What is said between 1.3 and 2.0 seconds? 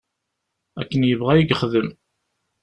i yexdem.